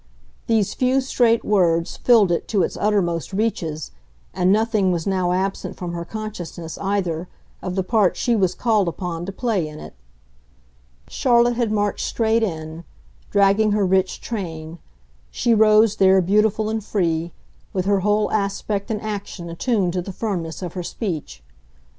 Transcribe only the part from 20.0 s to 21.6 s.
the firmness of her speech.